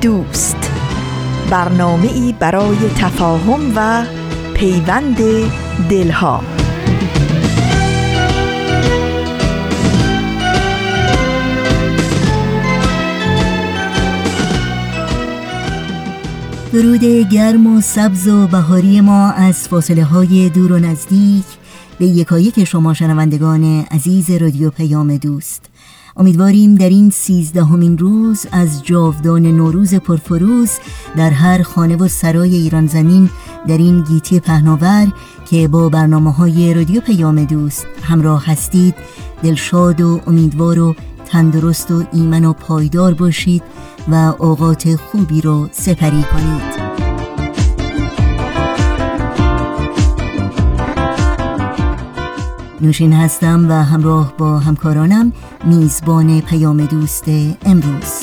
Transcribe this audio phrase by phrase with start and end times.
[0.00, 0.70] دوست.
[1.50, 4.04] برنامه ای برای تفاهم و
[4.54, 5.16] پیوند
[5.90, 6.42] دلها.
[16.72, 21.44] درود گرم و سبز و بهاری ما از فاصله های دور و نزدیک
[21.98, 25.75] به یکایک شما شنوندگان عزیز رادیو پیام دوست.
[26.16, 30.70] امیدواریم در این سیزدهمین روز از جاودان نوروز پرفروز
[31.16, 33.30] در هر خانه و سرای ایران زمین
[33.68, 35.12] در این گیتی پهناور
[35.50, 38.94] که با برنامه های رادیو پیام دوست همراه هستید
[39.42, 40.94] دلشاد و امیدوار و
[41.26, 43.62] تندرست و ایمن و پایدار باشید
[44.08, 47.05] و اوقات خوبی رو سپری کنید.
[52.80, 55.32] نوشین هستم و همراه با همکارانم
[55.64, 57.24] میزبان پیام دوست
[57.64, 58.20] امروز.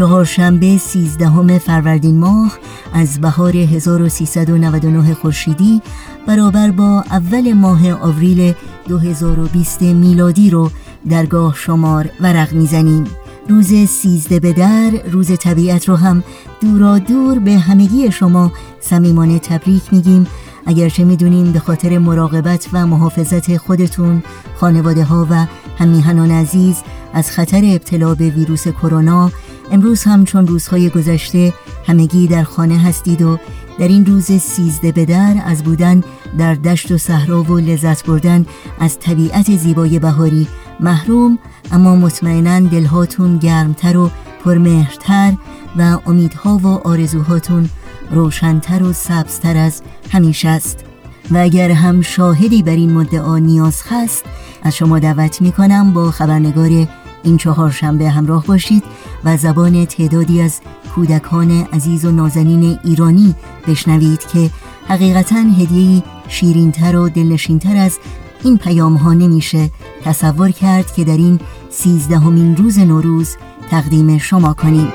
[0.00, 2.58] چهارشنبه 13 فروردین ماه
[2.92, 5.82] از بهار 1399 خورشیدی
[6.26, 8.54] برابر با اول ماه آوریل
[8.88, 10.70] 2020 میلادی رو
[11.08, 13.04] درگاه شمار ورق می‌زنیم.
[13.48, 16.24] روز سیزده به در روز طبیعت رو هم
[16.60, 20.26] دورا دور به همگی شما صمیمانه تبریک میگیم.
[20.66, 24.22] اگرچه می‌دونیم به خاطر مراقبت و محافظت خودتون
[24.56, 25.46] خانواده ها و
[25.78, 26.76] همیهنان عزیز
[27.14, 29.30] از خطر ابتلا به ویروس کرونا
[29.70, 31.54] امروز هم چون روزهای گذشته
[31.86, 33.38] همگی در خانه هستید و
[33.78, 36.02] در این روز سیزده در از بودن
[36.38, 38.46] در دشت و صحرا و لذت بردن
[38.78, 40.46] از طبیعت زیبای بهاری
[40.80, 41.38] محروم
[41.72, 44.10] اما مطمئنا دلهاتون گرمتر و
[44.44, 45.34] پرمهرتر
[45.78, 47.68] و امیدها و آرزوهاتون
[48.10, 49.82] روشنتر و سبزتر از
[50.12, 50.84] همیشه است.
[51.30, 54.24] و اگر هم شاهدی بر این مدعا نیاز هست
[54.62, 56.86] از شما دعوت می کنم با خبرنگار
[57.22, 58.84] این چهارشنبه همراه باشید
[59.24, 60.60] و زبان تعدادی از
[60.94, 63.34] کودکان عزیز و نازنین ایرانی
[63.68, 64.50] بشنوید که
[64.88, 67.98] حقیقتا هدیه شیرینتر و دلنشینتر از
[68.44, 69.70] این پیام ها نمیشه
[70.04, 73.36] تصور کرد که در این سیزدهمین روز نوروز
[73.70, 74.92] تقدیم شما کنیم.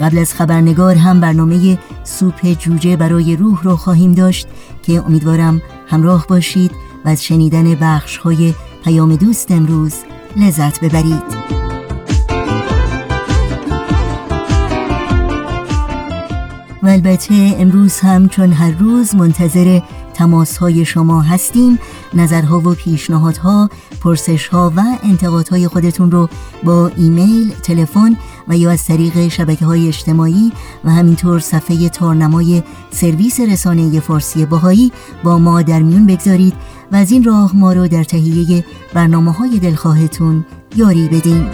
[0.00, 4.48] قبل از خبرنگار هم برنامه سوپ جوجه برای روح رو خواهیم داشت
[4.82, 6.70] که امیدوارم همراه باشید.
[7.04, 9.94] و از شنیدن بخش های پیام دوست امروز
[10.36, 11.50] لذت ببرید.
[16.82, 19.80] و البته امروز هم چون هر روز منتظر
[20.14, 21.78] تماس های شما هستیم
[22.14, 26.28] نظرها و پیشنهادها پرسشها و انتقادهای خودتون رو
[26.64, 28.16] با ایمیل تلفن
[28.48, 30.52] و یا از طریق شبکه های اجتماعی
[30.84, 34.92] و همینطور صفحه تارنمای سرویس رسانه فارسی باهایی
[35.24, 36.54] با ما در میون بگذارید
[36.92, 38.64] و از این راه ما رو در تهیه
[38.94, 40.44] برنامه های دلخواهتون
[40.76, 41.46] یاری بدین.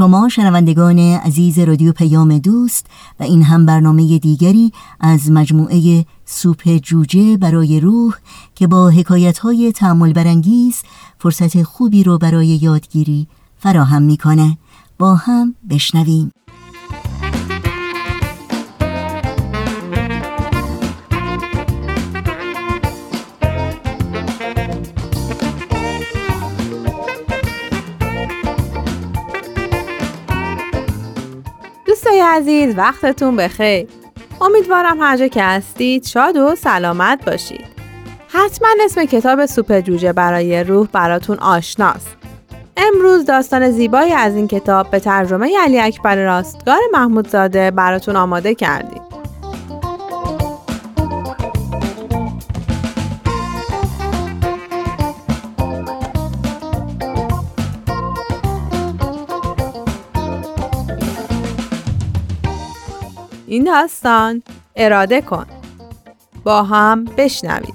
[0.00, 2.86] شما شنوندگان عزیز رادیو پیام دوست
[3.20, 8.14] و این هم برنامه دیگری از مجموعه سوپ جوجه برای روح
[8.54, 10.82] که با حکایت های تعمل برانگیز
[11.18, 13.26] فرصت خوبی رو برای یادگیری
[13.58, 14.58] فراهم می‌کنه.
[14.98, 16.30] با هم بشنویم.
[32.30, 33.86] عزیز وقتتون بخیر.
[34.40, 37.64] امیدوارم هر جا که هستید شاد و سلامت باشید.
[38.28, 42.16] حتما اسم کتاب سوپ جوجه برای روح براتون آشناست.
[42.76, 49.02] امروز داستان زیبایی از این کتاب به ترجمه علی اکبر راستگار محمودزاده براتون آماده کردیم.
[63.50, 64.42] این داستان
[64.76, 65.46] اراده کن.
[66.44, 67.74] با هم بشنوید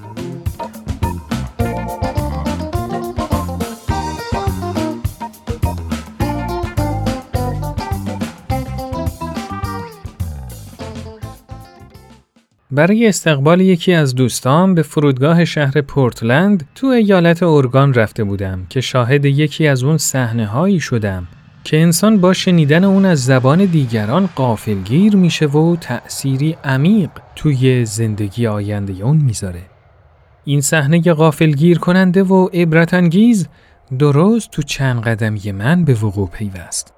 [12.71, 18.81] برای استقبال یکی از دوستان به فرودگاه شهر پورتلند تو ایالت اورگان رفته بودم که
[18.81, 21.27] شاهد یکی از اون صحنه هایی شدم.
[21.65, 28.47] که انسان با شنیدن اون از زبان دیگران قافلگیر میشه و تأثیری عمیق توی زندگی
[28.47, 29.61] آینده اون می‌ذاره.
[30.43, 33.47] این صحنه قافلگیر کننده و عبرت انگیز
[33.99, 36.94] درست تو چند قدمی من به وقوع پیوست.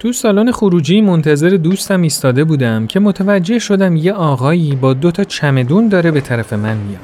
[0.00, 5.24] تو سالن خروجی منتظر دوستم ایستاده بودم که متوجه شدم یه آقایی با دو تا
[5.24, 7.00] چمدون داره به طرف من میاد.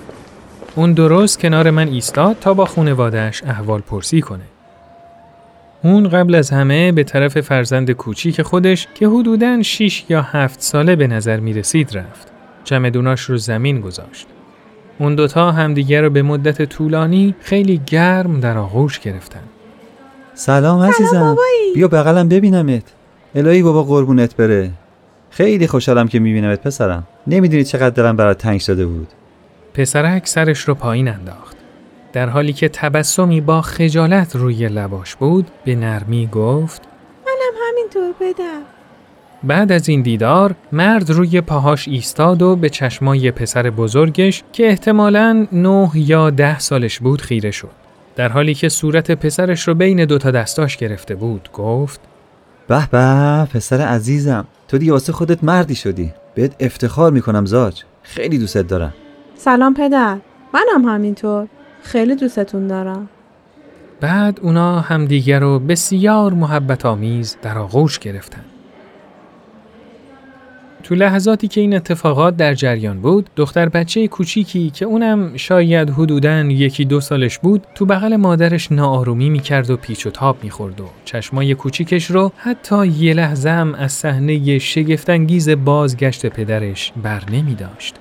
[0.76, 4.44] اون درست کنار من ایستاد تا با خونوادش احوال پرسی کنه.
[5.82, 10.96] اون قبل از همه به طرف فرزند کوچیک خودش که حدوداً 6 یا 7 ساله
[10.96, 12.28] به نظر می رسید رفت.
[12.64, 14.26] چمدوناش رو زمین گذاشت.
[14.98, 19.42] اون دوتا همدیگر رو به مدت طولانی خیلی گرم در آغوش گرفتن.
[20.38, 21.36] سلام عزیزم.
[21.74, 22.82] بیا بغلم ببینمت.
[23.34, 24.70] الهی بابا قربونت بره.
[25.30, 27.06] خیلی خوشحالم که میبینمت پسرم.
[27.26, 29.08] نمی‌دونی چقدر دلم برات تنگ شده بود.
[29.74, 31.56] پسرک سرش رو پایین انداخت.
[32.12, 36.82] در حالی که تبسمی با خجالت روی لباش بود به نرمی گفت
[37.26, 38.62] منم همینطور بدم.
[39.44, 45.46] بعد از این دیدار مرد روی پاهاش ایستاد و به چشمای پسر بزرگش که احتمالاً
[45.52, 47.85] نه یا ده سالش بود خیره شد.
[48.16, 52.00] در حالی که صورت پسرش رو بین دوتا دستاش گرفته بود گفت
[52.68, 56.12] به به پسر عزیزم تو دیگه واسه خودت مردی شدی.
[56.34, 57.82] بهت افتخار می‌کنم زاج.
[58.02, 58.94] خیلی دوستت دارم.
[59.34, 60.18] سلام پدر
[60.54, 61.48] منم همینطور.
[61.82, 63.08] خیلی دوستتون دارم.
[64.00, 68.44] بعد اونا همدیگر رو بسیار محبت آمیز در آغوش گرفتن.
[70.86, 76.40] تو لحظاتی که این اتفاقات در جریان بود، دختر بچه کوچیکی که اونم شاید حدوداً
[76.40, 80.84] یکی دو سالش بود، تو بغل مادرش ناآرومی می‌کرد و پیچ و تاب می‌خورد و
[81.04, 87.94] چشمای کوچیکش رو حتی یه لحظه هم از صحنه شگفتانگیز بازگشت پدرش بر نمی داشت.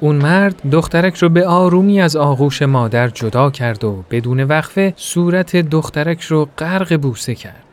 [0.00, 5.56] اون مرد دخترک رو به آرومی از آغوش مادر جدا کرد و بدون وقفه صورت
[5.56, 7.64] دخترک رو غرق بوسه کرد.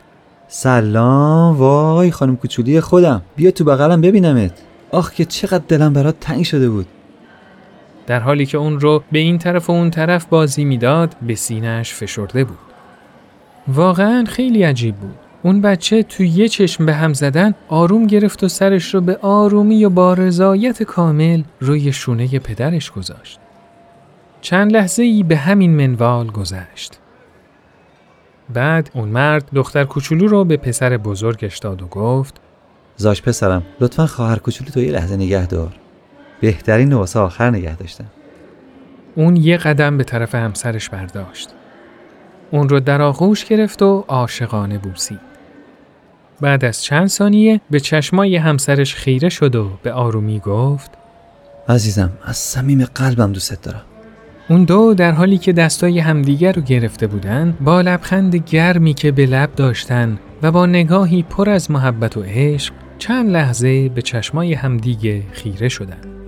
[0.53, 3.21] سلام وای خانم کوچولی خودم.
[3.35, 4.61] بیا تو بغلم ببینمت.
[4.91, 6.87] آخ که چقدر دلم برات تنگ شده بود.
[8.07, 11.93] در حالی که اون رو به این طرف و اون طرف بازی می‌داد به سینهش
[11.93, 12.57] فشرده بود.
[13.67, 15.15] واقعا خیلی عجیب بود.
[15.43, 19.85] اون بچه تو یه چشم به هم زدن آروم گرفت و سرش رو به آرومی
[19.85, 23.39] و با رضایت کامل روی شونه پدرش گذاشت.
[24.41, 26.97] چند لحظه ای به همین منوال گذشت.
[28.53, 32.35] بعد اون مرد دختر کوچولو رو به پسر بزرگش داد و گفت
[32.97, 35.73] زاش پسرم لطفا خواهر کوچولو تو یه لحظه نگه دار.
[36.41, 38.05] بهترین واسه آخر نگه داشتم.
[39.15, 41.49] اون یه قدم به طرف همسرش برداشت.
[42.51, 45.19] اون رو در آغوش گرفت و عاشقانه بوسید.
[46.41, 50.91] بعد از چند ثانیه به چشمای همسرش خیره شد و به آرومی گفت
[51.69, 53.81] عزیزم از صمیم قلبم دوستت دارم.
[54.51, 59.25] اون دو در حالی که دستای همدیگر رو گرفته بودن با لبخند گرمی که به
[59.25, 65.23] لب داشتن و با نگاهی پر از محبت و عشق چند لحظه به چشمای همدیگه
[65.31, 66.20] خیره شدند.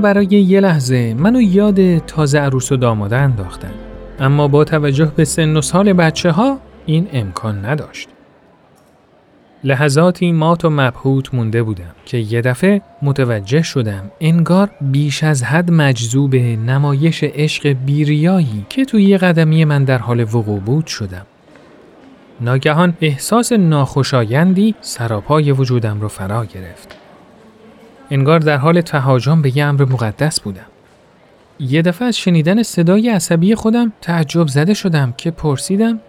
[0.00, 3.72] برای یه لحظه منو یاد تازه عروس و داماده انداختن.
[4.18, 8.08] اما با توجه به سن و سال بچه ها این امکان نداشت.
[9.64, 15.70] لحظاتی مات و مبهوت مونده بودم که یه دفعه متوجه شدم انگار بیش از حد
[15.70, 21.26] مجذوب نمایش عشق بیریایی که توی یه قدمی من در حال وقوع بود شدم.
[22.40, 27.05] ناگهان احساس ناخوشایندی سراپای وجودم رو فرا گرفت.
[28.10, 30.66] انگار در حال تهاجم به یه امر مقدس بودم.
[31.60, 36.00] یه دفعه از شنیدن صدای عصبی خودم تعجب زده شدم که پرسیدم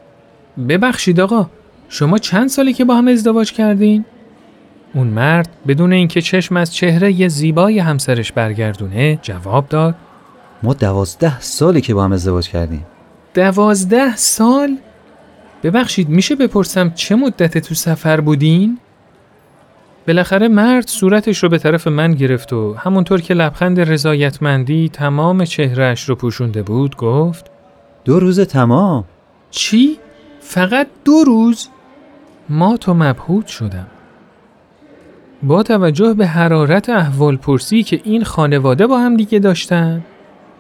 [0.70, 1.50] ببخشید آقا
[1.90, 4.06] شما چند سالی که با هم ازدواج کردین؟
[4.94, 9.96] اون مرد بدون اینکه چشم از چهره یه زیبای همسرش برگردونه جواب داد
[10.64, 12.86] ما دوازده سالی که با هم ازدواج کردیم
[13.34, 14.78] دوازده سال؟
[15.64, 18.80] ببخشید میشه بپرسم چه مدت تو سفر بودین؟
[20.08, 26.04] بالاخره مرد صورتش رو به طرف من گرفت و همونطور که لبخند رضایتمندی تمام چهرهش
[26.04, 27.46] رو پوشونده بود گفت
[28.06, 29.04] دو روز تمام
[29.52, 29.98] چی؟
[30.40, 31.70] فقط دو روز؟
[32.50, 33.88] ما تو مبهوت شدم.
[35.44, 40.04] با توجه به حرارت احوال پرسی که این خانواده با هم دیگه داشتن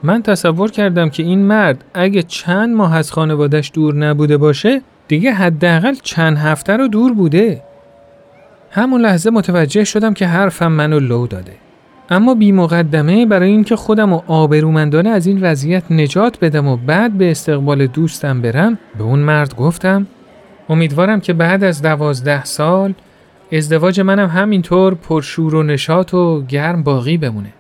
[0.03, 5.31] من تصور کردم که این مرد اگه چند ماه از خانوادش دور نبوده باشه دیگه
[5.31, 7.63] حداقل چند هفته رو دور بوده
[8.77, 11.53] همون لحظه متوجه شدم که حرفم منو لو داده
[12.09, 17.13] اما بی مقدمه برای اینکه خودم و آبرومندانه از این وضعیت نجات بدم و بعد
[17.13, 20.07] به استقبال دوستم برم به اون مرد گفتم
[20.69, 22.93] امیدوارم که بعد از دوازده سال
[23.51, 27.53] ازدواج منم همینطور پرشور و نشاط و گرم باقی بمونه.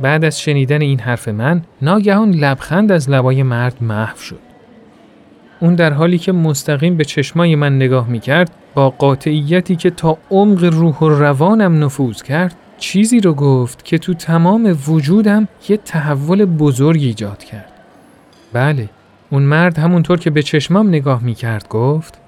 [0.00, 4.47] بعد از شنیدن این حرف من ناگهان لبخند از لبای مرد محو شد.
[5.60, 10.18] اون در حالی که مستقیم به چشمای من نگاه می کرد با قاطعیتی که تا
[10.30, 16.44] عمق روح و روانم نفوذ کرد چیزی رو گفت که تو تمام وجودم یه تحول
[16.44, 17.72] بزرگ ایجاد کرد.
[18.52, 18.88] بله،
[19.30, 22.18] اون مرد همونطور که به چشمام نگاه می کرد گفت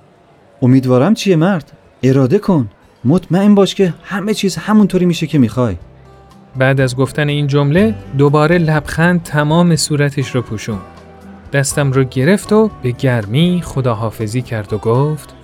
[0.63, 1.73] امیدوارم چیه مرد؟
[2.03, 2.69] اراده کن.
[3.05, 5.77] مطمئن باش که همه چیز همونطوری میشه که می‌خوای.
[6.57, 10.79] بعد از گفتن این جمله دوباره لبخند تمام صورتش رو پوشون.
[11.53, 15.35] دستم رو گرفت و به گرمی خداحافظی کرد و گفت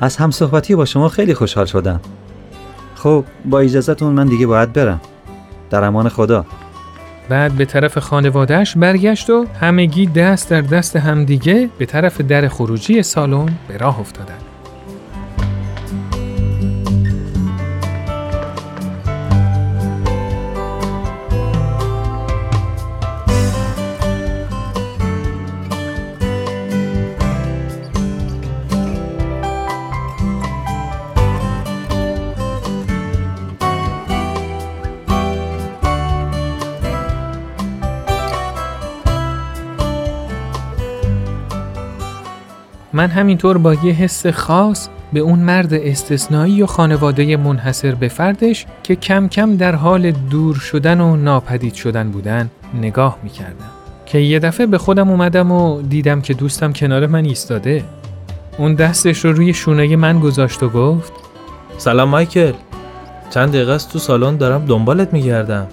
[0.00, 2.00] از هم صحبتی با شما خیلی خوشحال شدم.
[2.94, 5.00] خب با اجازهتون من دیگه باید برم.
[5.70, 6.44] در امان خدا.
[7.28, 13.02] بعد به طرف خانوادهش برگشت و همگی دست در دست همدیگه به طرف در خروجی
[13.02, 14.51] سالن به راه افتادند.
[42.92, 48.66] من همینطور با یه حس خاص به اون مرد استثنایی و خانواده منحصر به فردش
[48.82, 53.70] که کم کم در حال دور شدن و ناپدید شدن بودن نگاه می‌کردم
[54.06, 57.84] که یه دفعه به خودم اومدم و دیدم که دوستم کنار من ایستاده
[58.58, 61.12] اون دستش رو روی شونه من گذاشت و گفت
[61.78, 62.52] سلام مایکل
[63.30, 65.66] چند دقیقه است تو سالن دارم دنبالت میگردم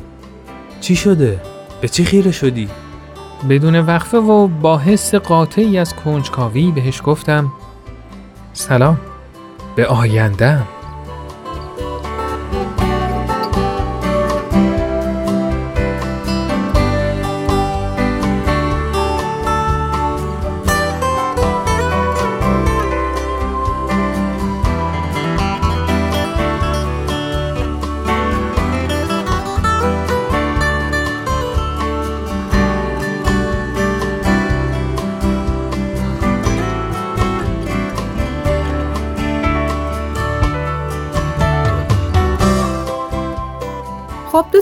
[0.82, 1.42] چی شده؟
[1.82, 2.70] به چی خیره شدی؟
[3.50, 7.52] بدون وقفه و با حس قاطعی از کنجکاوی بهش گفتم
[8.54, 9.00] سلام
[9.76, 10.68] به آیندم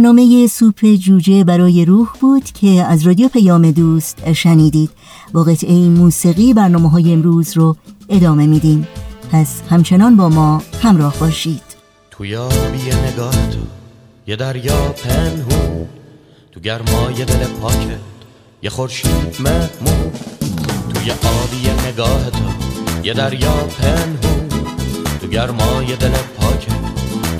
[0.00, 4.90] برنامه سوپ جوجه برای روح بود که از رادیو پیام دوست شنیدید.
[5.32, 7.76] با قطعه موسیقی برنامه های امروز رو
[8.08, 8.88] ادامه میدیم.
[9.32, 11.62] پس همچنان با ما همراه باشید.
[12.10, 12.78] توی آبی
[13.12, 13.58] نگاه تو
[14.26, 15.86] یه دریا پنهون.
[16.52, 18.00] تو گرمای دل پاکت
[18.62, 20.12] یه خورشید مهمون.
[20.94, 22.44] توی آبی نگاه تو
[23.04, 24.48] یه دریا پنهون.
[25.20, 26.72] تو گرمای دل پاکت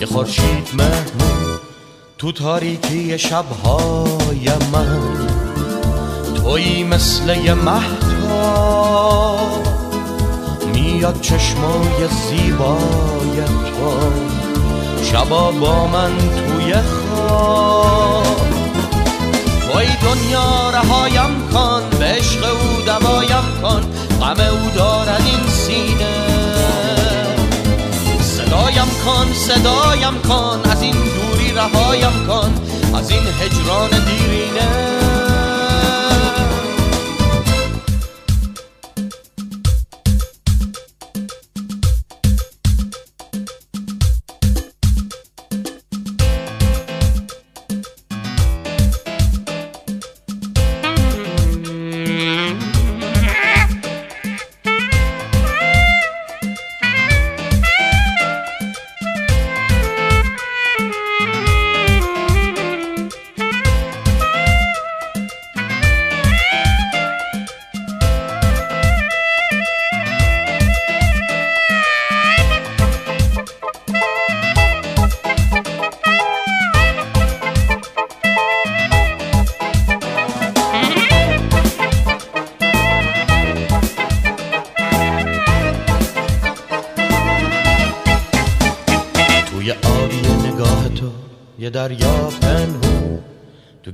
[0.00, 1.69] یه خورشید مهمون.
[2.20, 5.00] تو تاریکی شبهای من
[6.34, 9.00] توی مثل یه مهتاب
[10.74, 13.92] میاد چشمای زیبای تو.
[15.04, 18.40] شبا با من توی خواب.
[19.74, 23.80] وای دنیا رهایم کن به عشق او دوایم کن
[24.20, 26.16] غم او دارد این سینه.
[28.22, 32.54] صدایم کن صدایم کن از این دوری رهایم کن.
[32.94, 35.19] از این هجران دیرینه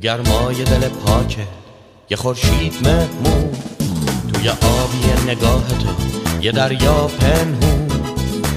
[0.06, 1.46] گرمای دل پاکه
[2.10, 3.52] یه خورشید مهمون.
[4.32, 5.88] توی آبی نگاه تو
[6.42, 7.88] یه دریا پنهون.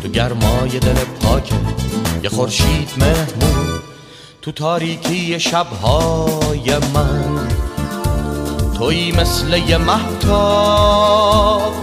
[0.03, 1.55] تو گرمای دل پاکه
[2.23, 3.79] یه خورشید مهمون.
[4.41, 7.47] تو تاریکی شبهای من.
[8.77, 11.73] توی مثل یه محتاب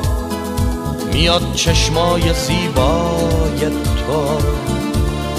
[1.12, 4.38] میاد چشمای زیبای تو.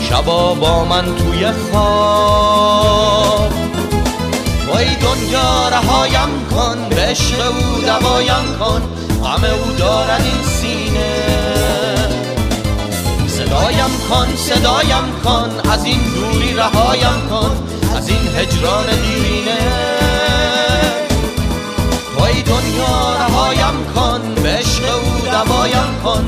[0.10, 3.37] شبا با من توی خواب.
[4.78, 8.82] وای دنیا رهایم کن به عشق او دوایم کن
[9.24, 11.16] غم او دارد این سینه.
[13.28, 17.52] صدایم کن صدایم کن از این دوری رهایم کن
[17.98, 19.58] از این هجران دیرینه.
[22.20, 26.26] وای دنیا رهایم کن به عشق او دوایم کن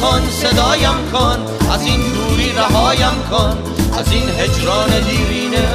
[0.00, 3.58] کن صدایم کن از این دوری رهایم کن
[3.98, 5.68] از این هجران دیرینه.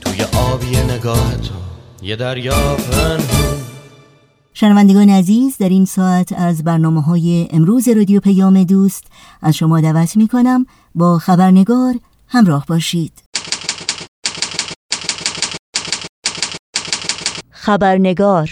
[0.00, 1.54] توی آبی نگاه تو
[2.02, 3.60] یه دریا پنهون.
[4.54, 9.04] شنوندگان عزیز در این ساعت از برنامه های امروز رادیو پیام دوست
[9.42, 11.94] از شما دعوت می کنم با خبرنگار
[12.28, 13.12] همراه باشید.
[17.50, 18.50] خبرنگار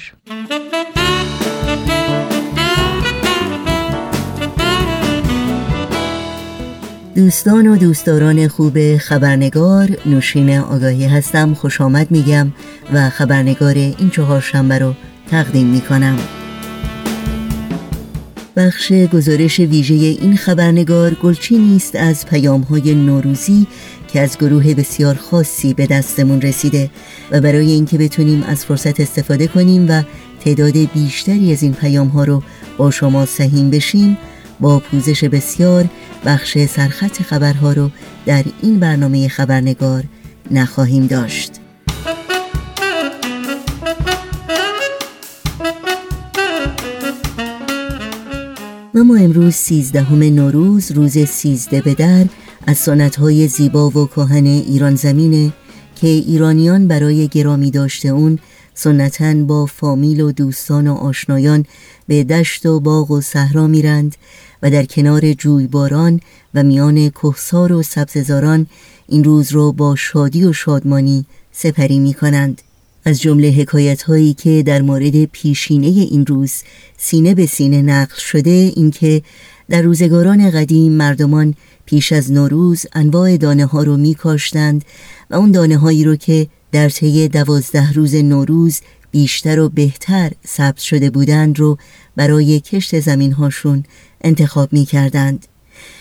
[7.18, 12.52] دوستان و دوستداران خوب خبرنگار نوشین آگاهی هستم خوش آمد میگم
[12.92, 14.94] و خبرنگار این چهار شنبه رو
[15.31, 16.18] تقدیم می‌کنم.
[18.57, 23.66] بخش گزارش ویژه این خبرنگار گلچینی است از پیام های نوروزی
[24.12, 26.90] که از گروه بسیار خاصی به دستمون رسیده
[27.31, 30.02] و برای اینکه بتونیم از فرصت استفاده کنیم و
[30.44, 32.42] تعداد بیشتری از این پیام ها رو
[32.76, 34.18] با شما سهیم بشیم
[34.61, 35.88] با پوزش بسیار
[36.25, 37.90] بخش سرخط خبرها رو
[38.27, 40.05] در این برنامه خبرنگار
[40.51, 41.53] نخواهیم داشت.
[48.94, 52.27] ما امروز سیزدهم نوروز روز سیزده به در
[52.66, 55.53] از سنت زیبا و کهن ایران زمینه
[55.97, 58.38] که ایرانیان برای گرامی داشته اون
[58.80, 61.64] سنتا با فامیل و دوستان و آشنایان
[62.08, 64.16] به دشت و باغ و صحرا میرند
[64.62, 66.20] و در کنار جویباران
[66.54, 68.66] و میان کهسار و سبززاران
[69.08, 72.62] این روز را با شادی و شادمانی سپری می کنند.
[73.04, 76.52] از جمله حکایت هایی که در مورد پیشینه این روز
[76.96, 79.22] سینه به سینه نقل شده اینکه
[79.68, 81.54] در روزگاران قدیم مردمان
[81.86, 84.84] پیش از نوروز انواع دانه ها رو می کاشتند
[85.30, 90.78] و اون دانه هایی رو که در طی دوازده روز نوروز بیشتر و بهتر ثبت
[90.78, 91.78] شده بودند رو
[92.16, 93.85] برای کشت زمین هاشون
[94.24, 95.46] انتخاب می کردند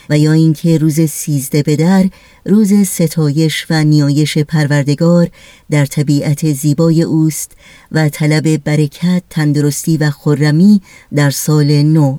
[0.10, 2.10] و یا اینکه روز سیزده به در
[2.46, 5.30] روز ستایش و نیایش پروردگار
[5.70, 7.52] در طبیعت زیبای اوست
[7.92, 10.82] و طلب برکت، تندرستی و خرمی
[11.16, 12.18] در سال نو.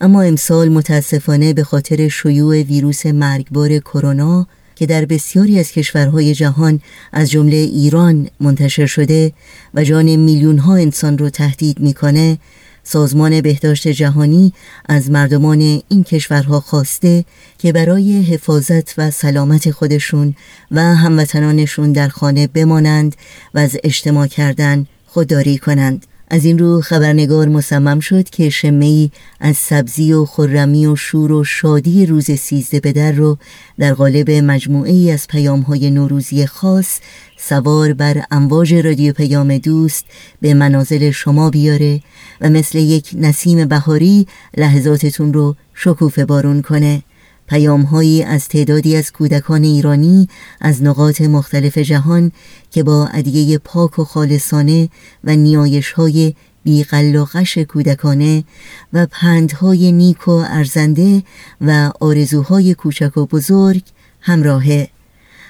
[0.00, 4.46] اما امسال متاسفانه به خاطر شیوع ویروس مرگبار کرونا
[4.84, 6.80] که در بسیاری از کشورهای جهان
[7.12, 9.32] از جمله ایران منتشر شده
[9.74, 12.38] و جان میلیون ها انسان رو تهدید می‌کنه
[12.82, 14.52] سازمان بهداشت جهانی
[14.88, 17.24] از مردمان این کشورها خواسته
[17.58, 20.34] که برای حفاظت و سلامت خودشون
[20.70, 23.16] و هموطنانشون در خانه بمانند
[23.54, 26.06] و از اجتماع کردن خودداری کنند.
[26.34, 31.44] از این رو خبرنگار مصمم شد که شمه از سبزی و خرمی و شور و
[31.44, 33.38] شادی روز سیزده به در رو
[33.78, 37.00] در قالب مجموعه ای از پیام های نوروزی خاص
[37.38, 40.04] سوار بر امواج رادیو پیام دوست
[40.40, 42.00] به منازل شما بیاره
[42.40, 47.02] و مثل یک نسیم بهاری لحظاتتون رو شکوفه بارون کنه.
[47.46, 50.28] پیامهایی از تعدادی از کودکان ایرانی
[50.60, 52.32] از نقاط مختلف جهان
[52.70, 54.88] که با ادیه پاک و خالصانه
[55.24, 57.26] و نیایش های بیقل و
[57.68, 58.44] کودکانه
[58.92, 61.22] و پندهای نیک و ارزنده
[61.60, 63.82] و آرزوهای کوچک و بزرگ
[64.20, 64.88] همراهه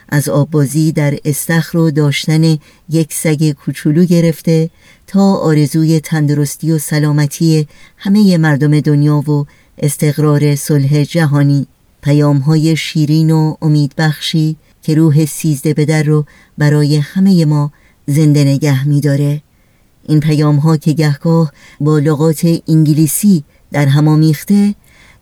[0.09, 4.71] از آببازی در استخر و داشتن یک سگ کوچولو گرفته
[5.07, 9.47] تا آرزوی تندرستی و سلامتی همه مردم دنیا و
[9.79, 11.67] استقرار صلح جهانی.
[12.05, 16.25] پیام های شیرین و امیدبخشی که روح سیزده به در رو
[16.59, 17.73] برای همه ما
[18.07, 19.43] زنده نگه می داره.
[20.09, 24.75] این پیام ها که گهگاه با لغات انگلیسی در هم میخته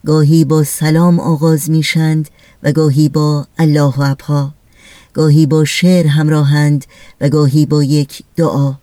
[0.05, 2.29] گاهی با سلام آغاز میشند
[2.63, 4.53] و گاهی با الله ابها
[5.13, 6.85] گاهی با شعر همراهند
[7.21, 8.73] و گاهی با یک دعا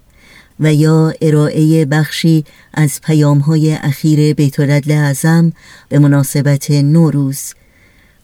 [0.60, 4.60] و یا ارائه بخشی از پیام های اخیر بیت
[4.90, 5.52] اعظم
[5.88, 7.54] به مناسبت نوروز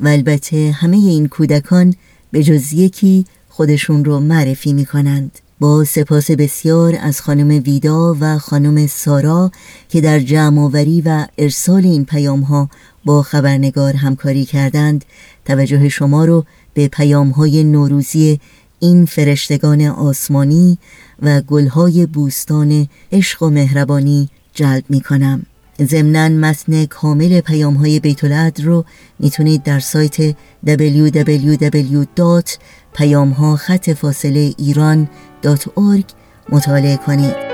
[0.01, 1.95] و البته همه این کودکان
[2.33, 5.39] به جز یکی خودشون رو معرفی می کنند.
[5.61, 9.51] با سپاس بسیار از خانم ویدا و خانم سارا
[9.89, 12.69] که در جمعآوری و ارسال این پیام ها
[13.05, 15.05] با خبرنگار همکاری کردند
[15.45, 18.41] توجه شما رو به پیام های نوروزی
[18.81, 20.79] این فرشتگان آسمانی
[21.23, 25.47] و گلهای بوستان عشق و مهربانی جلب می کنم
[25.83, 28.25] ضمنا متن کامل پیام های بیت
[28.61, 28.85] رو
[29.19, 30.37] می‌تونید در سایت
[30.67, 36.05] www.پیامها خط فاصله ایران.org
[36.49, 37.46] مطالعه کنید.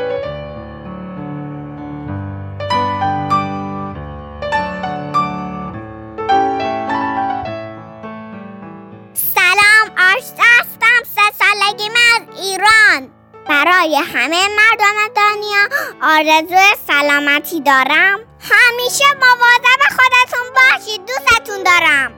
[13.92, 15.68] برای همه مردم دنیا
[16.02, 18.18] آرزو سلامتی دارم.
[18.40, 22.12] همیشه مواظب خودتون باشید دوستتون دارم.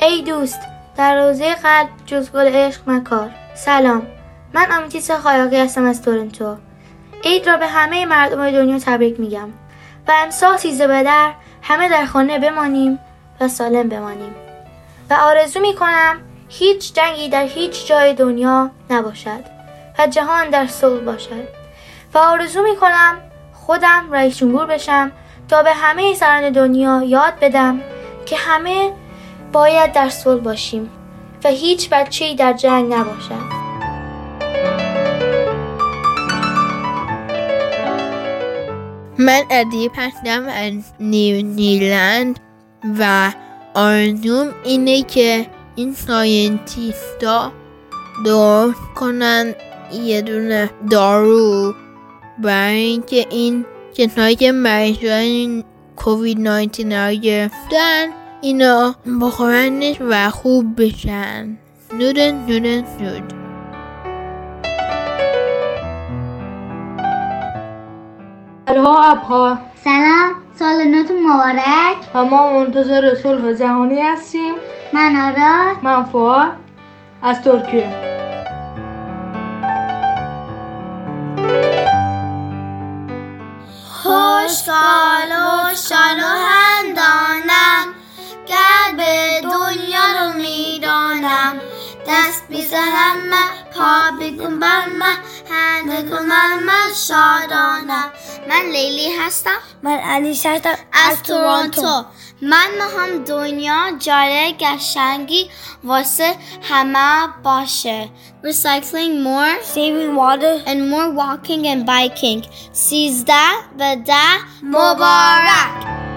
[0.00, 0.60] ای دوست
[0.96, 3.30] در روزه قلب جز گل عشق مکار.
[3.54, 4.06] سلام
[4.54, 6.56] من آمیتیس خایاقی هستم از تورنتو.
[7.24, 9.48] عید را به همه مردم دنیا تبریک میگم.
[10.08, 12.98] و امسال سیزده به همه در خانه بمانیم.
[13.42, 14.34] و سالم بمانیم.
[15.10, 16.16] و آرزو می کنم
[16.48, 19.44] هیچ جنگی در هیچ جای دنیا نباشد
[19.98, 21.48] و جهان در صلح باشد.
[22.14, 23.18] و آرزو می کنم
[23.52, 25.12] خودم رئیس جمهور بشم
[25.48, 27.80] تا به همه سران دنیا یاد بدم
[28.26, 28.92] که همه
[29.52, 30.90] باید در صلح باشیم
[31.44, 33.62] و هیچ بچه‌ای در جنگ نباشد.
[39.18, 42.40] من ادیب هستم از نیو نیلند
[42.98, 43.32] و
[43.74, 47.52] آرزوم اینه که این ساینتیستا
[48.24, 49.54] درست کنن
[49.92, 51.74] یه دونه دارو
[52.38, 53.64] برای اینکه این
[53.94, 55.64] کسایی که مریضای
[55.96, 58.06] کووید 19 رو گرفتن
[58.40, 61.58] اینا بخورنش و خوب بشن.
[61.92, 62.84] نودن نودن
[68.68, 70.41] نود سلام.
[70.58, 71.96] سال نوتون مبارک.
[72.14, 74.54] و ما منتظر صلح جهانی هستیم.
[74.92, 75.76] من آراد.
[75.82, 76.52] من فواد
[77.22, 78.12] از ترکیه.
[84.02, 87.86] خوشحال و شان و هندانم
[88.46, 91.60] گر به دنیا رو می‌دانم.
[92.08, 95.16] دست بیزنم من پا بگم بر من.
[95.52, 98.10] هنده کنم من شادانم.
[98.48, 99.58] من لیلی هستم.
[99.82, 102.04] من علی هستم از تورنتو.
[102.42, 105.50] من می‌خوام دنیا جای قشنگی
[105.84, 108.08] واسه همه باشه.
[108.44, 110.68] Recycling more Saving water.
[110.70, 112.46] And more walking and biking.
[112.72, 114.38] سیزده و ده.
[114.62, 116.11] مبارک.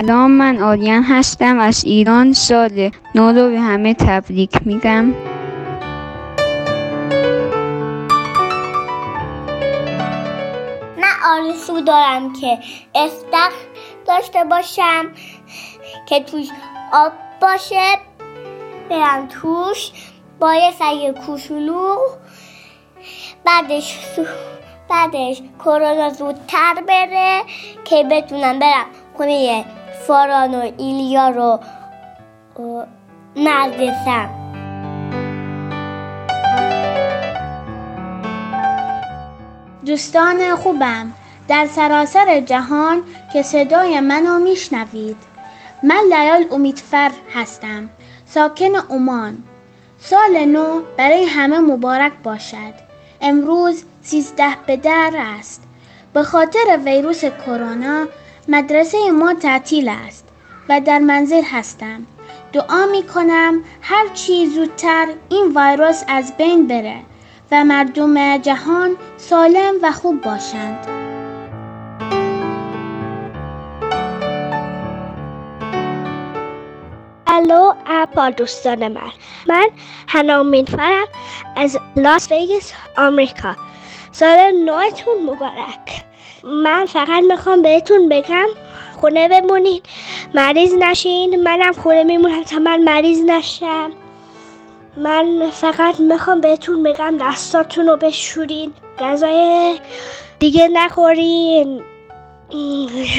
[0.00, 5.04] سلام من آریان هستم از ایران سال نو رو به همه تبریک میگم.
[10.96, 12.58] من آرزو دارم که
[12.94, 13.52] استخ
[14.06, 15.06] داشته باشم
[16.06, 16.48] که توش
[16.92, 17.98] آب باشه
[18.90, 19.90] برم توش
[20.40, 21.98] با یه سگ کوچولو.
[23.44, 23.98] بعدش
[24.90, 27.42] بعدش کرونا زودتر بره
[27.84, 29.64] که بتونم برم خونه
[30.08, 31.60] فاران و ایلیا رو
[33.36, 34.30] نردسم
[39.86, 41.12] دوستان خوبم
[41.48, 45.16] در سراسر جهان که صدای منو میشنوید
[45.82, 47.88] من لیال امیدفر هستم
[48.26, 49.38] ساکن عمان
[49.98, 52.74] سال نو برای همه مبارک باشد.
[53.20, 55.62] امروز سیزده به در است.
[56.14, 58.06] به خاطر ویروس کرونا
[58.50, 60.28] مدرسه ما تعطیل است
[60.68, 62.06] و در منزل هستم.
[62.52, 67.00] دعا می کنم هر چی زودتر این ویروس از بین بره
[67.52, 70.86] و مردم جهان سالم و خوب باشند.
[77.26, 79.10] الو اپا دوستان من.
[79.46, 79.66] من
[80.08, 81.06] هنامین فرم
[81.56, 83.56] از لاس ویگس آمریکا.
[84.12, 86.07] سال نوتون مبارک.
[86.48, 88.46] من فقط می‌خوام بهتون بگم
[89.00, 89.80] خونه بمونین
[90.34, 91.42] مریض نشین.
[91.42, 93.90] منم خونه میمونم تا من مریض نشم.
[94.96, 99.78] من فقط می‌خوام بهتون بگم دستاتون رو بشورین غذای
[100.38, 101.82] دیگه نخورین.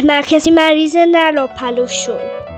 [0.08, 2.49] من کسی مریض نلو پلوشون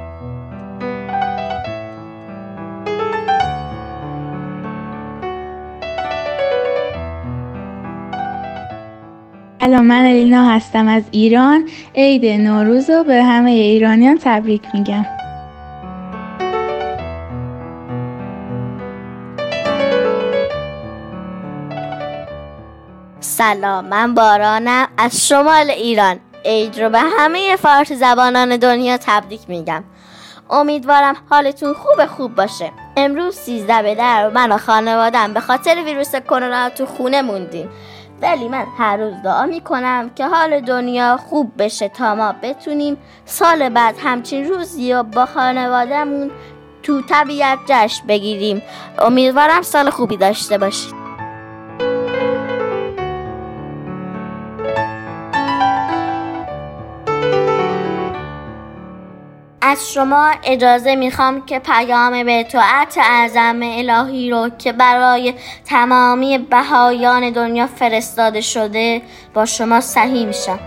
[9.61, 11.69] سلام من الینا هستم از ایران.
[11.95, 15.05] عید نوروز رو به همه ایرانیان تبریک میگم.
[23.19, 26.19] سلام من بارانم از شمال ایران.
[26.45, 29.83] عید رو به همه فارسی زبانان دنیا تبریک میگم.
[30.49, 32.71] امیدوارم حالتون خوب خوب باشه.
[32.97, 37.69] امروز سیزده به در من و خانوادم به خاطر ویروس کرونا تو خونه موندیم.
[38.21, 43.69] ولی من هر روز دعا می‌کنم که حال دنیا خوب بشه تا ما بتونیم سال
[43.69, 46.31] بعد همچین روزی و با خانوادهمون
[46.83, 48.61] تو طبیعت جشن بگیریم.
[48.99, 51.00] امیدوارم سال خوبی داشته باشید.
[59.71, 65.33] از شما اجازه می‌خوام که پیام به طاعت اعظم الهی رو که برای
[65.65, 69.01] تمامی بهایان دنیا فرستاده شده
[69.33, 70.59] با شما صحیح میشم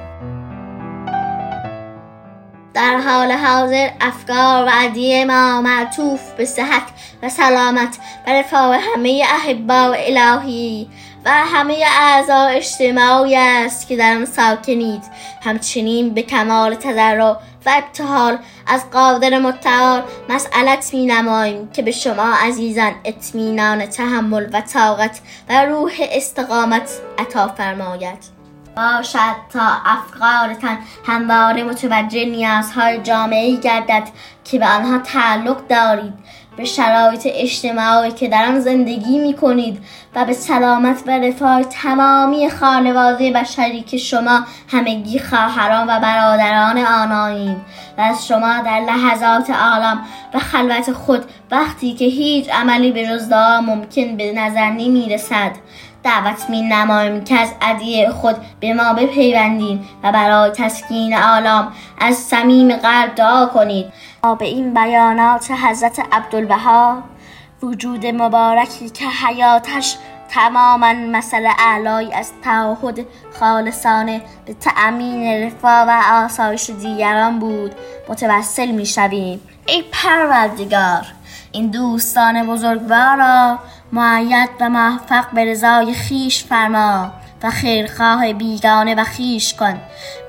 [2.74, 6.82] در حال حاضر افکار و عدیه ما معطوف به صحت
[7.22, 10.88] و سلامت و رفاه همه احبا و الهی.
[11.24, 15.02] و همه اعضا اجتماعی است که در آن ساکنید.
[15.42, 22.34] همچنین به کمال تضرع و ابتحال از قادر متعال مسئلت می نماییم که به شما
[22.42, 28.34] عزیزان اطمینان تحمل و طاقت و روح استقامت عطا فرماید.
[28.76, 34.08] باشد تا افکارتان همواره متوجه نیازهای جامعه گردد
[34.44, 36.14] که به آنها تعلق دارید.
[36.56, 42.50] به شرایط اجتماعی که در آن زندگی می کنید و به سلامت و رفاه تمامی
[42.50, 47.56] خانواده بشری که شما همگی خواهران و برادران آنایید
[47.98, 53.32] و از شما در لحظات عالم و خلوت خود وقتی که هیچ عملی به جز
[53.66, 55.52] ممکن به نظر نمی رسد
[56.04, 62.16] دعوت می نماییم که از عدیه خود به ما بپیوندین و برای تسکین آلام از
[62.16, 63.92] صمیم قلب دعا کنید.
[64.38, 67.02] به این بیانات حضرت عبدالبها
[67.62, 69.96] وجود مبارکی که حیاتش
[70.28, 73.06] تماما مسئله اعلای از تعهد
[73.40, 77.74] خالصانه به تأمین رفاه و آسایش دیگران بود
[78.08, 79.40] متوسل می شویم.
[79.66, 81.06] ای پروردگار
[81.54, 83.58] این دوستان بزرگوار را
[83.92, 87.12] معید و موفق به رضای خیش فرما
[87.42, 89.80] و خیرخواه بیگانه و خیش کن.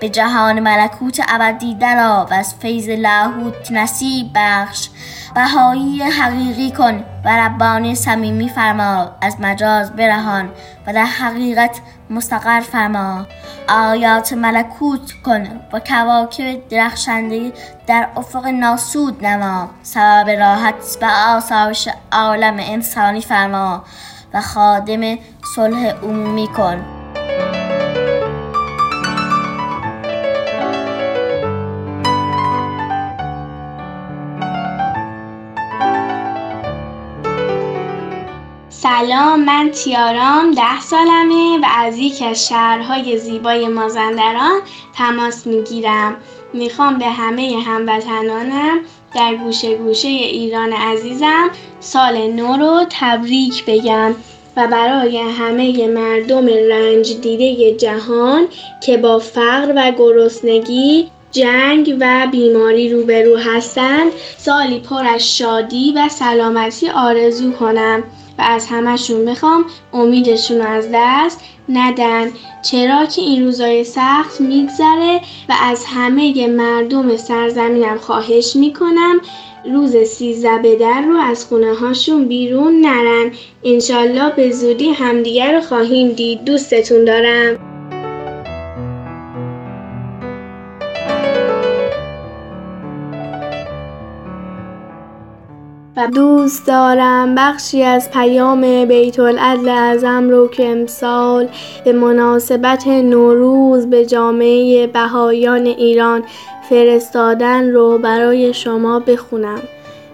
[0.01, 4.89] به جهان ملکوت ابدی درا و از فیض لاهوت نصیب بخش.
[5.35, 9.15] بهایی حقیقی کن و ربانی صمیمی فرما.
[9.21, 10.49] از مجاز برهان
[10.88, 13.25] و در حقیقت مستقر فرما.
[13.69, 17.53] آیات ملکوت کن و کواکب درخشنده
[17.87, 19.69] در افق ناسود نما.
[19.83, 23.83] سبب راحت و آسایش عالم انسانی فرما
[24.33, 25.17] و خادم
[25.55, 26.85] صلح عمومی کن.
[38.85, 44.61] سلام من تیارام ده سالمه و از یکی از شهرهای زیبای مازندران
[44.97, 46.15] تماس می‌گیرم.
[46.53, 48.79] می‌خوام به همه هموطنانم
[49.15, 54.15] در گوشه گوشه ایران عزیزم سال نو رو تبریک بگم
[54.57, 58.47] و برای همه مردم رنج دیده جهان
[58.85, 66.09] که با فقر و گرسنگی جنگ و بیماری روبرو هستند سالی پر از شادی و
[66.09, 68.03] سلامتی آرزو کنم.
[68.39, 72.31] و از همشون بخوام امیدشون رو از دست ندن.
[72.61, 79.21] چرا که این روزای سخت میگذره و از همه مردم سرزمینم خواهش می‌کنم
[79.71, 83.31] روز سیزده در رو از خونه هاشون بیرون نرن.
[83.63, 86.43] انشالله به زودی همدیگر رو خواهیم دید.
[86.43, 87.64] دوستتون دارم.
[95.97, 101.47] و دوست دارم بخشی از پیام بیت العدل اعظم رو که امسال
[101.86, 106.23] به مناسبت نوروز به جامعه بهایان ایران
[106.69, 109.62] فرستادن رو برای شما بخونم.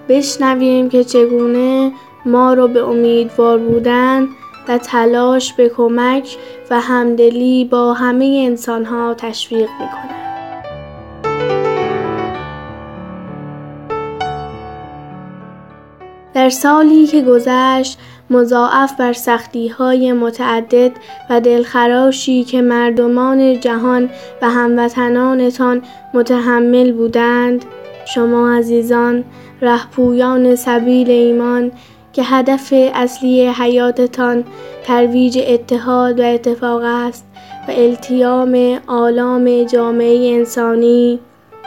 [0.10, 1.91] بشنویم که چگونه
[2.26, 4.28] ما رو به امیدوار بودن
[4.67, 6.38] و تلاش به کمک
[6.70, 10.31] و همدلی با همه انسانها تشویق می‌کنه
[16.34, 17.98] در سالی که گذشت
[18.30, 20.91] مضاعف بر سختی های متعدد
[21.30, 24.10] و دلخراشی که مردمان جهان
[24.41, 25.82] و هموطنانتان
[26.13, 27.65] متحمل بودند
[28.06, 29.24] شما عزیزان
[29.62, 31.72] رهپویان سبیل ایمان
[32.13, 34.44] که هدف اصلی حیاتتان
[34.84, 37.26] ترویج اتحاد و اتفاق است
[37.67, 41.20] و التیام آلام جامعه انسانی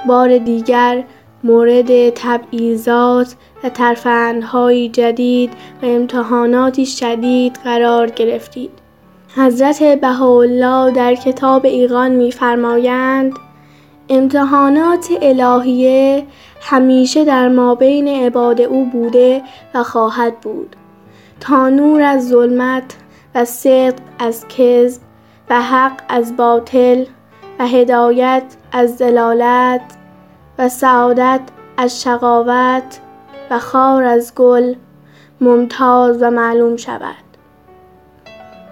[0.09, 1.05] بار دیگر
[1.45, 3.35] مورد تبعیضات
[3.65, 8.71] و ترفندهای جدید و امتحاناتی شدید قرار گرفتید.
[9.37, 13.33] حضرت بهاءالله در کتاب ایقان می‌فرمایند
[14.09, 16.27] امتحانات الهیه
[16.61, 19.43] همیشه در مابین عباد او بوده
[19.75, 20.77] و خواهد بود
[21.41, 22.97] تا نور از ظلمت
[23.35, 25.03] و صدق از کذب
[25.51, 27.05] و حق از باطل
[27.59, 28.43] و هدایت
[28.73, 29.81] از دلالت
[30.59, 31.41] و سعادت
[31.77, 33.01] از شقاوت
[33.51, 34.75] و خار از گل
[35.41, 37.25] ممتاز و معلوم شود.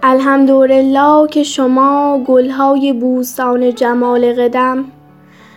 [0.02, 4.84] الحمدلله که شما گلهای بوستان جمال قدم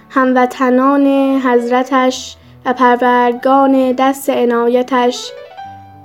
[0.09, 1.07] هموطنان
[1.39, 5.31] حضرتش و پروردگان دست عنایتش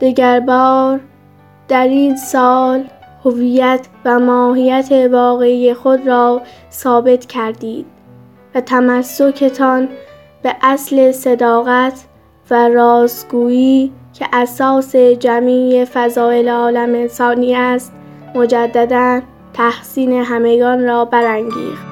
[0.01, 1.01] دگربار
[1.69, 2.85] در این سال
[3.25, 6.43] هویت و ماهیت واقعی خود را
[6.73, 7.87] ثابت کردید
[8.55, 9.89] و تمسکتان
[10.43, 12.05] به اصل صداقت
[12.51, 17.93] و راستگویی که اساس جمیع فضایل عالم انسانی است
[18.35, 19.21] مجددا
[19.53, 21.91] تحسین همگان را برانگیخت.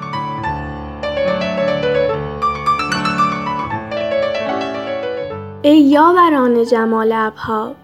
[5.61, 7.75] ای یاوران جمال ابها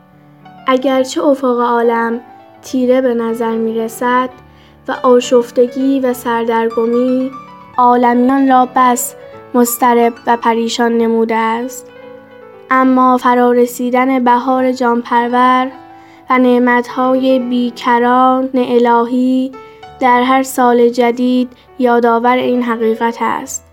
[0.67, 2.21] اگرچه افق عالم
[2.61, 4.29] تیره به نظر می رسد
[4.87, 7.31] و آشفتگی و سردرگمی
[7.77, 9.15] عالمیان را بس
[9.55, 11.87] مسترب و پریشان نموده است.
[12.71, 15.71] اما فرارسیدن بهار جانپرور
[16.29, 19.51] و نعمتهای بیکران الهی
[19.99, 21.49] در هر سال جدید
[21.79, 23.65] یادآور این حقیقت است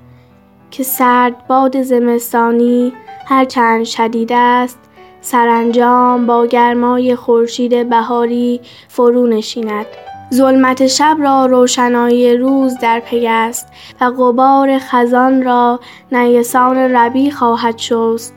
[0.71, 2.93] که سرد باد زمستانی
[3.27, 4.79] هرچند شدید است
[5.21, 9.87] سرانجام با گرمای خورشید بهاری فرو نشیند.
[10.33, 13.69] ظلمت شب را روشنایی روز در پی است
[14.01, 15.81] و غبار خزان را
[16.13, 18.35] نیسان ربی خواهد شست.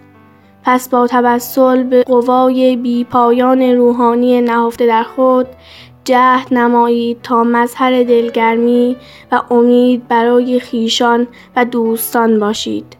[0.63, 5.47] پس با توسل به قوای بیپایان روحانی نهفته در خود
[6.03, 8.97] جهد نمایید تا مظهر دلگرمی
[9.31, 12.97] و امید برای خیشان و دوستان باشید.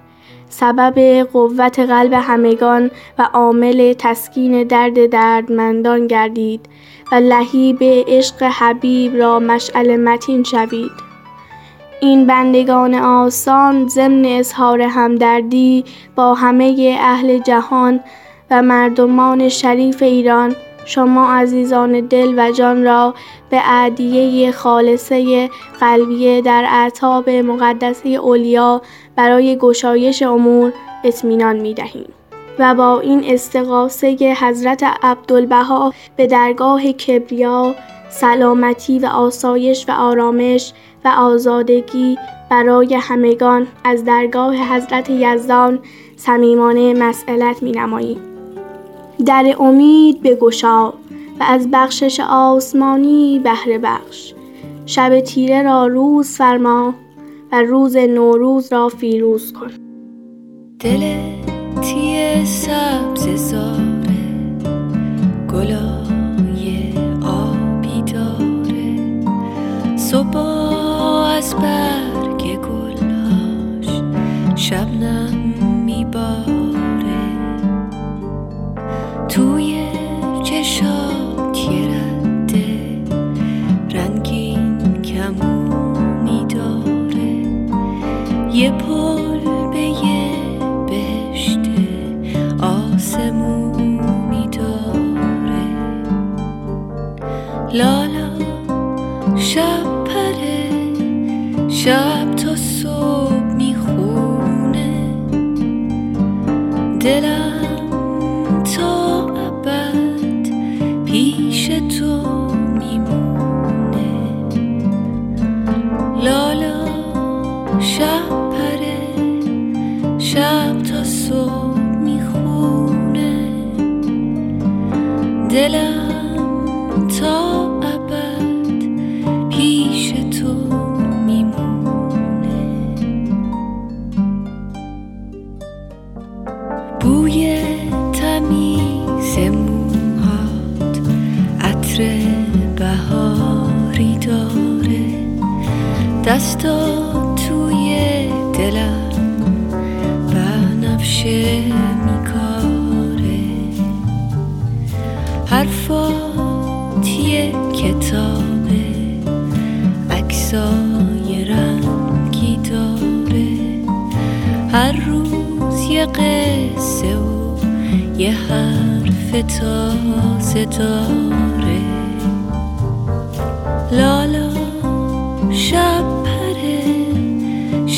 [0.50, 6.70] سبب قوت قلب همگان و عامل تسکین درد دردمندان گردید.
[7.12, 10.92] و لهیب عشق حبیب را مشعل متین شوید
[12.02, 15.86] این بندگان آسان ضمن اظهار همدردی
[16.16, 18.00] با همه اهل جهان
[18.52, 23.14] و مردمان شریف ایران شما عزیزان دل و جان را
[23.50, 25.50] به عدیه خالصه
[25.80, 28.82] قلبیه در اعتاب مقدسه اولیا
[29.16, 32.14] برای گشایش امور اطمینان می دهیم.
[32.60, 37.76] و با این استقاسه حضرت عبدالبها به درگاه کبریا
[38.10, 40.74] سلامتی و آسایش و آرامش
[41.06, 42.18] و آزادگی
[42.50, 45.80] برای همگان از درگاه حضرت یزدان
[46.16, 48.18] صمیمانه مسئلت می نماییم.
[49.26, 50.90] در امید به گشا
[51.40, 54.34] و از بخشش آسمانی بهره بخش
[54.86, 56.94] شب تیره را روز فرما
[57.52, 59.72] و روز نوروز را فیروز کن
[60.80, 61.45] دل
[61.86, 64.26] تیه سبز زاره
[65.54, 68.96] گلای آبی داره.
[69.98, 70.38] صبح
[71.38, 74.02] از برگ گلاش
[74.56, 75.54] شبنم
[75.86, 77.26] میباره.
[79.30, 79.84] توی
[80.44, 83.02] چشات یه رده
[83.92, 87.46] رنگین کمونی داره.
[88.54, 89.05] یه پل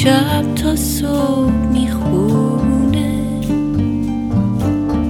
[0.07, 3.11] شب تا صبح می‌خونه.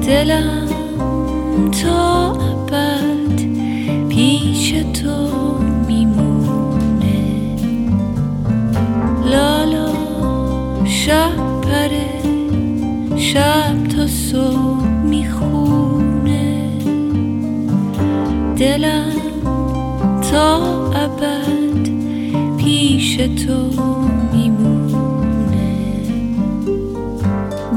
[0.07, 0.67] دلم
[1.83, 3.41] تا ابد
[4.09, 5.29] پیش تو
[5.87, 7.55] میمونه.
[9.31, 9.93] لالا
[10.85, 12.21] شب پره
[13.17, 16.71] شب تا صبح می‌خونه.
[18.57, 19.11] دلم
[20.31, 20.57] تا
[20.89, 21.89] ابد
[22.57, 23.67] پیش تو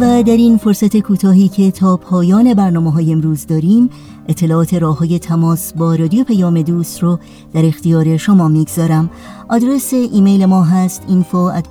[0.00, 3.90] و در این فرصت کوتاهی که تا پایان برنامه های امروز داریم
[4.28, 7.18] اطلاعات راه های تماس با رادیو پیام دوست رو
[7.52, 9.10] در اختیار شما می‌گذارم.
[9.48, 11.64] آدرس ایمیل ما هست info at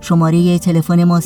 [0.00, 1.20] شماره تلفن ما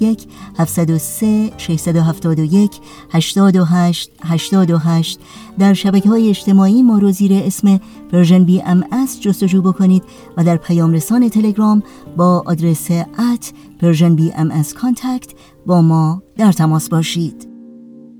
[0.00, 0.26] 001
[0.58, 2.70] 703 671
[3.10, 5.20] 828 828
[5.58, 7.80] در شبکه های اجتماعی ما رو زیر اسم
[8.12, 10.02] Persian BMS جستجو بکنید
[10.36, 11.82] و در پیام رسان تلگرام
[12.16, 15.32] با آدرس at Persian BMS contact
[15.66, 17.48] با ما در تماس باشید.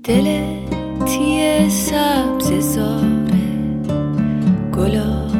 [0.03, 0.57] دل
[1.05, 3.43] تیه سبز زاره
[4.77, 5.32] گلای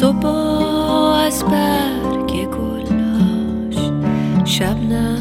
[0.00, 0.26] صبح
[1.26, 3.76] از برگ گلاش
[4.44, 5.17] شبنم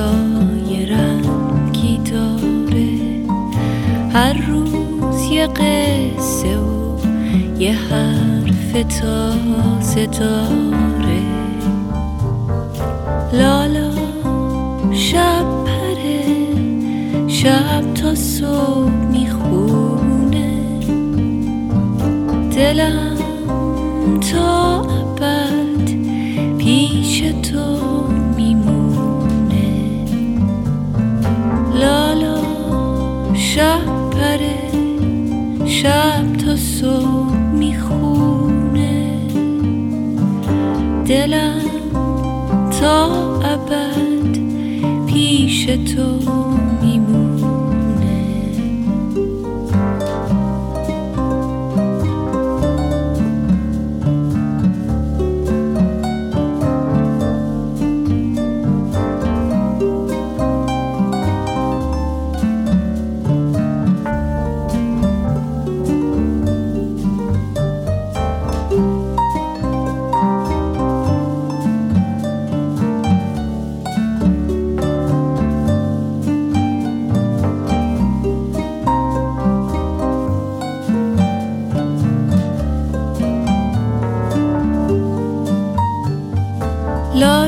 [0.00, 2.88] عکسای رنگی داره.
[4.12, 6.98] هر روز یه قصه و
[7.58, 11.22] یه حرف تازه داره.
[13.32, 13.90] لالا
[14.92, 16.24] شب پره
[17.28, 20.60] شب تا صبح می‌خونه.
[22.56, 23.16] دلم
[24.32, 24.79] تا
[45.76, 46.39] تو.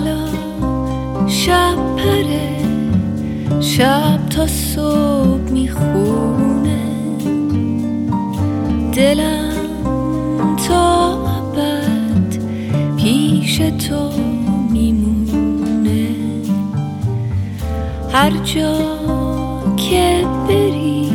[0.04, 2.56] لالا شب پره
[3.60, 6.82] شب تا صبح می‌خونه.
[8.92, 12.36] دلم تا ابد
[12.96, 14.10] پیش تو
[14.70, 16.08] میمونه.
[18.12, 18.74] هر جا
[19.76, 21.12] که بری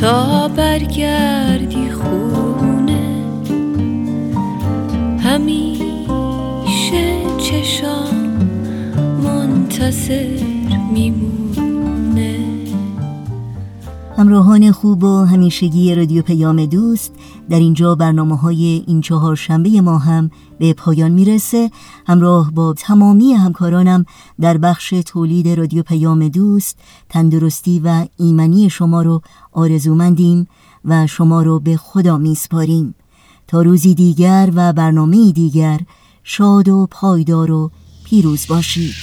[0.00, 1.69] تا برگردی
[9.24, 10.38] منتظر
[10.92, 12.38] میمونه.
[14.16, 17.12] همراهان خوب و همیشگی رادیو پیام دوست
[17.50, 21.70] در اینجا برنامه های این چهار شنبه ما هم به پایان می‌رسه.
[22.06, 24.04] همراه با تمامی همکارانم
[24.40, 30.48] در بخش تولید رادیو پیام دوست تندرستی و ایمنی شما رو آرزومندیم
[30.84, 32.94] و شما رو به خدا میسپاریم.
[33.48, 35.80] تا روزی دیگر و برنامه دیگر
[36.22, 37.70] شاد و پایدار و
[38.04, 38.94] پیروز باشید.